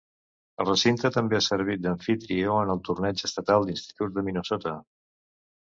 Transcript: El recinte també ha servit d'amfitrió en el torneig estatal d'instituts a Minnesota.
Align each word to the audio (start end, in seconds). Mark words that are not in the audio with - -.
El 0.63 0.67
recinte 0.69 1.11
també 1.17 1.37
ha 1.39 1.41
servit 1.49 1.83
d'amfitrió 1.83 2.57
en 2.63 2.73
el 2.77 2.83
torneig 2.89 3.23
estatal 3.31 3.69
d'instituts 3.69 4.23
a 4.23 4.29
Minnesota. 4.31 4.75